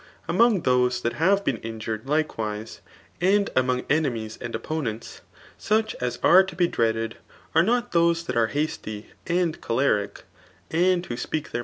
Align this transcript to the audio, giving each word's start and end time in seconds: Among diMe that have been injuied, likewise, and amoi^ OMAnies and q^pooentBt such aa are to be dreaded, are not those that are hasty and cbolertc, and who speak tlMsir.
Among 0.27 0.63
diMe 0.63 0.99
that 1.03 1.13
have 1.21 1.45
been 1.45 1.59
injuied, 1.59 2.07
likewise, 2.07 2.81
and 3.21 3.51
amoi^ 3.51 3.83
OMAnies 3.83 4.35
and 4.41 4.51
q^pooentBt 4.55 5.19
such 5.59 5.95
aa 6.01 6.09
are 6.23 6.43
to 6.43 6.55
be 6.55 6.67
dreaded, 6.67 7.17
are 7.53 7.61
not 7.61 7.91
those 7.91 8.23
that 8.23 8.35
are 8.35 8.47
hasty 8.47 9.11
and 9.27 9.61
cbolertc, 9.61 10.23
and 10.71 11.05
who 11.05 11.15
speak 11.15 11.51
tlMsir. 11.51 11.59